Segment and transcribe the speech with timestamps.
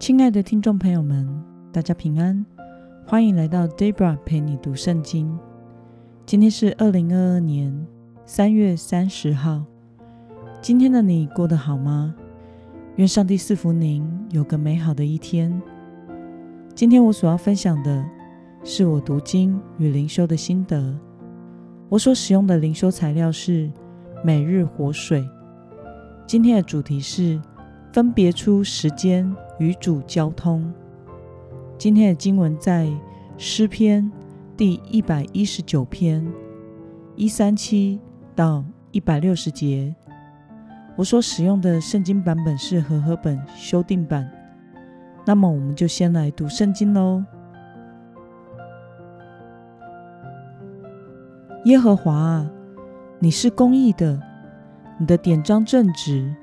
[0.00, 1.28] 亲爱的听众朋友们，
[1.70, 2.46] 大家平安，
[3.06, 5.38] 欢迎来到 Debra 陪你读圣经。
[6.24, 7.86] 今天是二零二二年
[8.24, 9.62] 三月三十号。
[10.62, 12.14] 今天的你过得好吗？
[12.96, 15.60] 愿上帝赐福您有个美好的一天。
[16.74, 18.02] 今天我所要分享的
[18.64, 20.98] 是我读经与灵修的心得。
[21.90, 23.70] 我所使用的灵修材料是
[24.24, 25.22] 每日活水。
[26.26, 27.38] 今天的主题是
[27.92, 29.30] 分别出时间。
[29.60, 30.72] 与主交通。
[31.78, 32.90] 今天的经文在
[33.38, 34.10] 诗篇
[34.56, 36.26] 第一百一十九篇
[37.14, 38.00] 一三七
[38.34, 39.94] 到一百六十节。
[40.96, 44.28] 我所使用的圣经版本是和合本修订版。
[45.24, 47.22] 那么，我们就先来读圣经喽。
[51.64, 52.50] 耶和华啊，
[53.18, 54.18] 你是公义的，
[54.98, 56.34] 你的典章正直。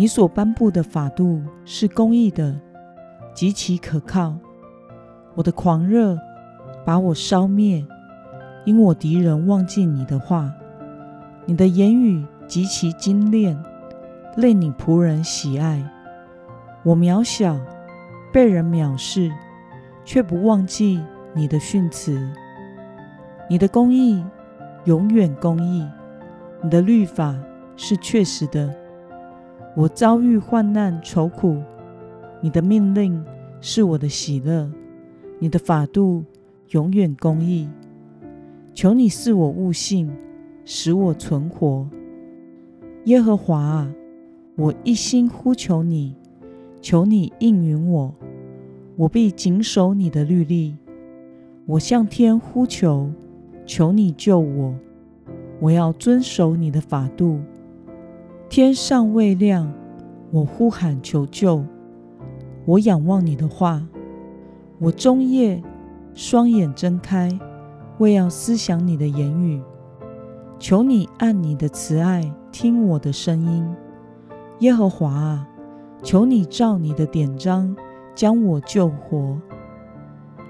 [0.00, 2.54] 你所颁布的法度是公义的，
[3.34, 4.32] 极其可靠。
[5.34, 6.16] 我的狂热
[6.84, 7.84] 把我烧灭，
[8.64, 10.54] 因我敌人忘记你的话。
[11.46, 13.60] 你的言语极其精炼，
[14.36, 15.82] 令你仆人喜爱。
[16.84, 17.58] 我渺小，
[18.32, 19.32] 被人藐视，
[20.04, 21.02] 却不忘记
[21.34, 22.24] 你的训词。
[23.50, 24.24] 你的公义
[24.84, 25.84] 永远公义，
[26.62, 27.34] 你的律法
[27.76, 28.72] 是确实的。
[29.78, 31.56] 我遭遇患难愁苦，
[32.40, 33.24] 你的命令
[33.60, 34.68] 是我的喜乐，
[35.38, 36.24] 你的法度
[36.70, 37.68] 永远公义。
[38.74, 40.10] 求你赐我悟性，
[40.64, 41.88] 使我存活。
[43.04, 43.94] 耶和华啊，
[44.56, 46.16] 我一心呼求你，
[46.80, 48.12] 求你应允我，
[48.96, 50.76] 我必谨守你的律例。
[51.66, 53.08] 我向天呼求，
[53.64, 54.74] 求你救我，
[55.60, 57.38] 我要遵守你的法度。
[58.50, 59.70] 天尚未亮，
[60.30, 61.62] 我呼喊求救。
[62.64, 63.86] 我仰望你的话，
[64.78, 65.62] 我终夜
[66.14, 67.38] 双眼睁开，
[67.98, 69.60] 为要思想你的言语。
[70.58, 73.68] 求你按你的慈爱听我的声音，
[74.60, 75.46] 耶和华啊，
[76.02, 77.76] 求你照你的典章
[78.14, 79.38] 将我救活。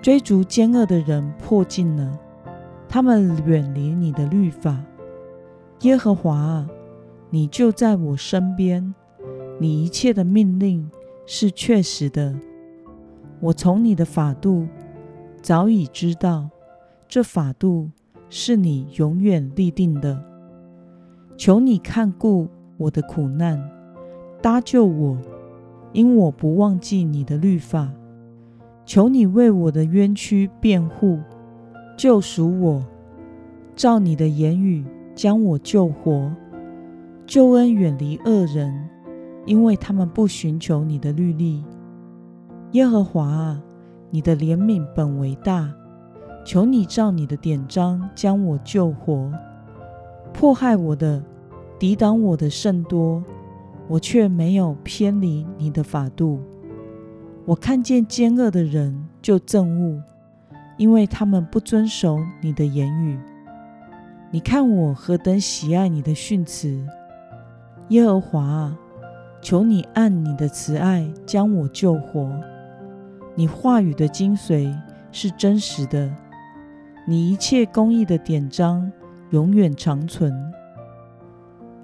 [0.00, 2.16] 追逐奸恶的人迫近了，
[2.88, 4.78] 他们远离你的律法，
[5.80, 6.68] 耶和华啊。
[7.30, 8.94] 你就在我身边，
[9.60, 10.90] 你一切的命令
[11.26, 12.34] 是确实的。
[13.40, 14.66] 我从你的法度
[15.42, 16.48] 早已知道，
[17.06, 17.90] 这法度
[18.30, 20.24] 是你永远立定的。
[21.36, 23.62] 求你看顾我的苦难，
[24.40, 25.18] 搭救我，
[25.92, 27.92] 因我不忘记你的律法。
[28.86, 31.18] 求你为我的冤屈辩护，
[31.94, 32.84] 救赎我，
[33.76, 34.82] 照你的言语
[35.14, 36.32] 将我救活。
[37.28, 38.88] 救恩远离恶人，
[39.44, 41.62] 因为他们不寻求你的律例。
[42.72, 43.62] 耶和华啊，
[44.08, 45.70] 你的怜悯本为大，
[46.42, 49.30] 求你照你的典章将我救活。
[50.32, 51.22] 迫害我的、
[51.78, 53.22] 抵挡我的甚多，
[53.88, 56.40] 我却没有偏离你的法度。
[57.44, 60.02] 我看见奸恶的人就憎恶，
[60.78, 63.18] 因为他们不遵守你的言语。
[64.30, 66.82] 你看我何等喜爱你的训词。
[67.88, 68.78] 耶和华啊，
[69.40, 72.30] 求你按你的慈爱将我救活。
[73.34, 74.76] 你话语的精髓
[75.10, 76.10] 是真实的，
[77.06, 78.92] 你一切公义的典章
[79.30, 80.34] 永远长存。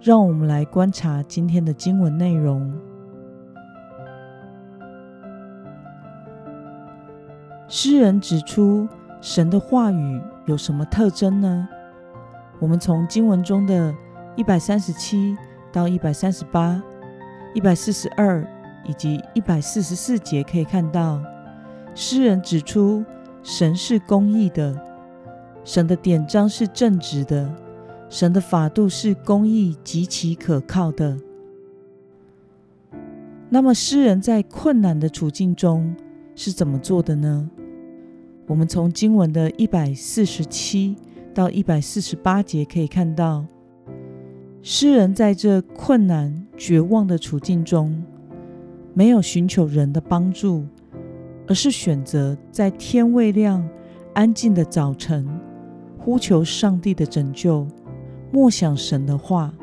[0.00, 2.72] 让我们来观察今天的经文内容。
[7.66, 8.86] 诗人指出
[9.20, 11.68] 神的话语有什么特征呢？
[12.60, 13.92] 我们从经文中的
[14.36, 15.36] 一百三十七。
[15.72, 16.82] 到一百三十八、
[17.54, 18.46] 一百四十二
[18.84, 21.22] 以及一百四十四节，可以看到
[21.94, 23.04] 诗人指出
[23.42, 24.80] 神是公义的，
[25.64, 27.54] 神的典章是正直的，
[28.08, 31.18] 神的法度是公义极其可靠的。
[33.50, 35.94] 那么，诗人在困难的处境中
[36.34, 37.50] 是怎么做的呢？
[38.46, 40.96] 我们从经文的一百四十七
[41.34, 43.44] 到一百四十八节可以看到。
[44.60, 48.04] 诗人在这困难、绝望的处境中，
[48.92, 50.66] 没有寻求人的帮助，
[51.46, 53.66] 而是选择在天未亮、
[54.14, 55.26] 安静的早晨，
[55.96, 57.66] 呼求上帝的拯救，
[58.32, 59.54] 默想神的话。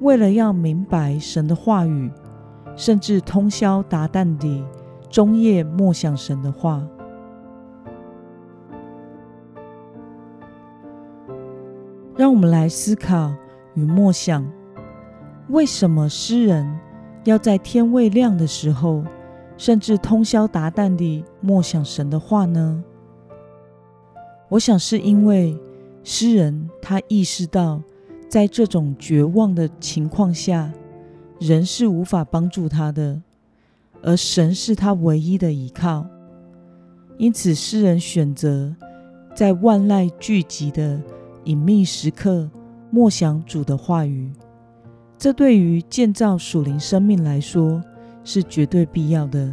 [0.00, 2.10] 为了要明白神的话语，
[2.76, 4.64] 甚至通宵达旦地
[5.08, 6.86] 终夜默想神的话。
[12.16, 13.32] 让我们来思考。
[13.78, 14.44] 与默想，
[15.50, 16.68] 为什么诗人
[17.22, 19.04] 要在天未亮的时候
[19.56, 22.82] 甚至通宵达旦地默想神的话呢？
[24.48, 25.56] 我想是因为
[26.02, 27.80] 诗人他意识到，
[28.28, 30.72] 在这种绝望的情况下，
[31.38, 33.22] 人是无法帮助他的，
[34.02, 36.04] 而神是他唯一的依靠。
[37.16, 38.74] 因此，诗人选择
[39.36, 41.00] 在万籁俱寂的
[41.44, 42.50] 隐秘时刻
[42.90, 44.32] 默想主的话语。
[45.16, 47.82] 这对于建造属灵生命来说
[48.22, 49.52] 是绝对必要的。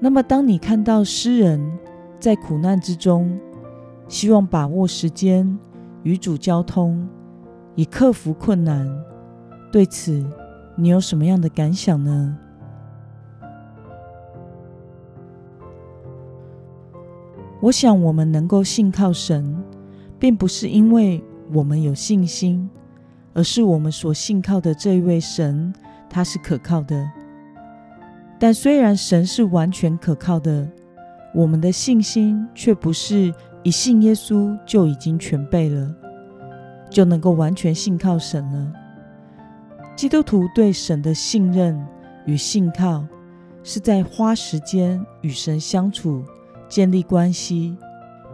[0.00, 1.78] 那么，当你看到诗人
[2.20, 3.40] 在苦难之中，
[4.06, 5.58] 希望把握时间
[6.02, 7.08] 与主交通，
[7.74, 8.88] 以克服困难，
[9.72, 10.24] 对此
[10.76, 12.36] 你有什么样的感想呢？
[17.60, 19.56] 我想，我们能够信靠神，
[20.18, 21.22] 并不是因为
[21.52, 22.68] 我们有信心，
[23.34, 25.72] 而是我们所信靠的这一位神，
[26.10, 27.08] 他是可靠的。
[28.38, 30.68] 但虽然神是完全可靠的，
[31.34, 33.32] 我们的信心却不是
[33.62, 35.94] 一信耶稣就已经全备了，
[36.90, 38.72] 就能够完全信靠神了。
[39.96, 41.80] 基督徒对神的信任
[42.26, 43.04] 与信靠，
[43.64, 46.24] 是在花时间与神相处。
[46.68, 47.74] 建立关系，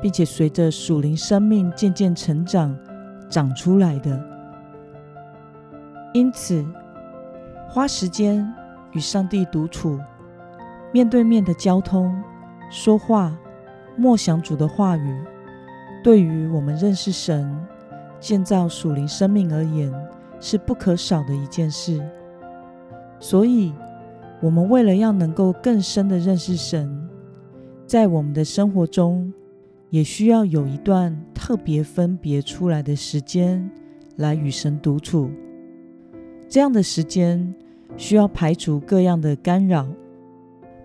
[0.00, 2.76] 并且随着属灵生命渐渐成长
[3.28, 4.20] 长出来的。
[6.12, 6.64] 因此，
[7.68, 8.46] 花时间
[8.92, 9.98] 与上帝独处，
[10.92, 12.14] 面对面的交通、
[12.70, 13.36] 说话、
[13.96, 15.24] 默想主的话语，
[16.02, 17.50] 对于我们认识神、
[18.20, 19.92] 建造属灵生命而言，
[20.38, 22.00] 是不可少的一件事。
[23.18, 23.72] 所以，
[24.40, 27.08] 我们为了要能够更深的认识神，
[27.86, 29.32] 在我们的生活中，
[29.94, 33.70] 也需要有一段特别分别出来的时间
[34.16, 35.30] 来与神独处。
[36.48, 37.54] 这样的时间
[37.96, 39.86] 需要排除各样的干扰，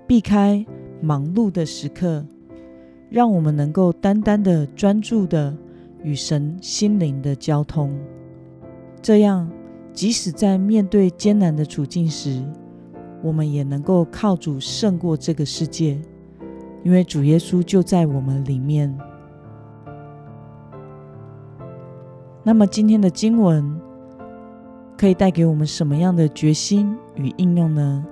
[0.06, 0.63] 避开
[1.01, 2.23] 忙碌的时刻，
[3.09, 5.57] 让我们能够单单的专注的
[6.03, 7.91] 与神心灵的交通。
[9.01, 9.50] 这样，
[9.91, 12.44] 即使在面对艰难的处境时，
[13.23, 16.00] 我们也能够靠主胜过这个世界。
[16.83, 18.97] 因为主耶稣就在我们里面。
[22.43, 23.79] 那么今天的经文
[24.97, 28.05] 可以带给我们什么样的决心与应用呢？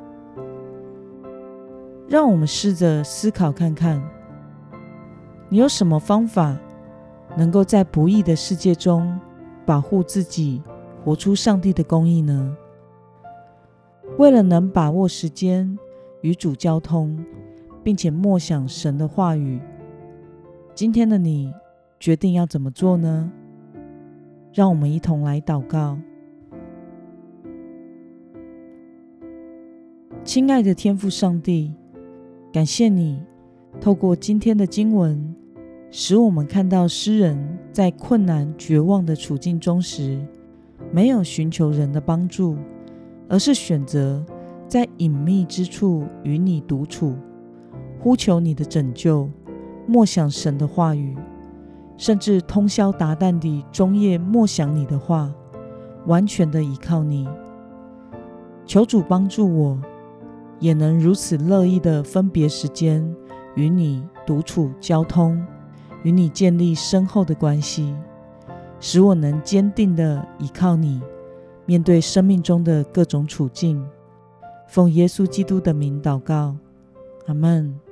[2.07, 4.01] 让我们试着思考看看，
[5.49, 6.57] 你有什么方法
[7.35, 9.19] 能够在不义的世界中
[9.65, 10.61] 保护自己，
[11.03, 12.55] 活出上帝的公义呢？
[14.17, 15.77] 为了能把握时间
[16.21, 17.17] 与主交通。
[17.87, 19.61] 并且默想神的话语。
[20.75, 21.53] 今天的你
[21.97, 23.31] 决定要怎么做呢？
[24.51, 25.97] 让我们一同来祷告。
[30.25, 31.73] 亲爱的天父上帝，
[32.51, 33.23] 感谢你
[33.79, 35.33] 透过今天的经文，
[35.89, 40.19] 使我们看到诗人在困难绝望的处境中时，
[40.91, 42.57] 没有寻求人的帮助，
[43.29, 44.25] 而是选择
[44.67, 47.15] 在隐秘之处与你独处。
[47.99, 49.29] 呼求你的拯救，
[49.85, 51.15] 默想神的话语，
[51.97, 55.33] 甚至通宵达旦地终夜默想你的话，
[56.05, 57.27] 完全的依靠你。
[58.65, 59.79] 求主帮助我，
[60.59, 63.15] 也能如此乐意的分别时间
[63.55, 65.41] 与你独处交通，
[66.03, 67.95] 与你建立深厚的关系，
[68.79, 71.01] 使我能坚定的依靠你，
[71.65, 73.83] 面对生命中的各种处境。
[74.67, 76.55] 奉耶稣基督的名祷告，
[77.25, 77.86] 阿门。